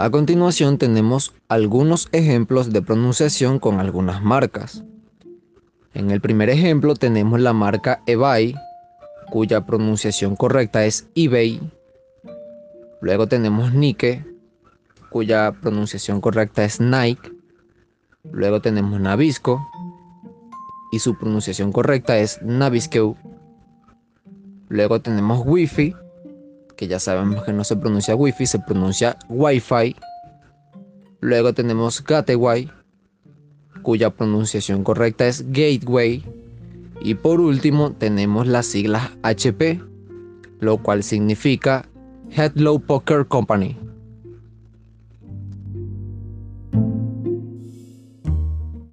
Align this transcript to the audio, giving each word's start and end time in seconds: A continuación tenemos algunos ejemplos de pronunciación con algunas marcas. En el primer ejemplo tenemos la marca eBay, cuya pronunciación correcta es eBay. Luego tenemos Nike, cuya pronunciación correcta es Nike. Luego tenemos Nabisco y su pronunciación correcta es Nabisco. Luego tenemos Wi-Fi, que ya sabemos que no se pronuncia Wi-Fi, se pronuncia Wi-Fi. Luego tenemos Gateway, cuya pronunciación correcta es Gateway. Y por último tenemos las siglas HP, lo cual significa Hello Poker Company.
A 0.00 0.08
continuación 0.08 0.78
tenemos 0.78 1.34
algunos 1.48 2.08
ejemplos 2.12 2.72
de 2.72 2.80
pronunciación 2.80 3.58
con 3.58 3.80
algunas 3.80 4.22
marcas. 4.22 4.82
En 5.92 6.10
el 6.10 6.22
primer 6.22 6.48
ejemplo 6.48 6.94
tenemos 6.94 7.38
la 7.38 7.52
marca 7.52 8.00
eBay, 8.06 8.54
cuya 9.30 9.66
pronunciación 9.66 10.36
correcta 10.36 10.86
es 10.86 11.06
eBay. 11.14 11.60
Luego 13.02 13.26
tenemos 13.26 13.74
Nike, 13.74 14.24
cuya 15.10 15.52
pronunciación 15.60 16.22
correcta 16.22 16.64
es 16.64 16.80
Nike. 16.80 17.32
Luego 18.32 18.62
tenemos 18.62 18.98
Nabisco 18.98 19.60
y 20.92 21.00
su 21.00 21.18
pronunciación 21.18 21.72
correcta 21.72 22.16
es 22.16 22.40
Nabisco. 22.40 23.18
Luego 24.70 25.02
tenemos 25.02 25.42
Wi-Fi, 25.44 25.94
que 26.80 26.88
ya 26.88 26.98
sabemos 26.98 27.44
que 27.44 27.52
no 27.52 27.62
se 27.62 27.76
pronuncia 27.76 28.16
Wi-Fi, 28.16 28.46
se 28.46 28.58
pronuncia 28.58 29.18
Wi-Fi. 29.28 29.94
Luego 31.20 31.52
tenemos 31.52 32.02
Gateway, 32.02 32.70
cuya 33.82 34.08
pronunciación 34.08 34.82
correcta 34.82 35.26
es 35.26 35.44
Gateway. 35.52 36.24
Y 37.02 37.16
por 37.16 37.38
último 37.38 37.92
tenemos 37.92 38.46
las 38.46 38.64
siglas 38.64 39.10
HP, 39.22 39.78
lo 40.60 40.78
cual 40.78 41.02
significa 41.02 41.86
Hello 42.30 42.78
Poker 42.78 43.26
Company. 43.26 43.76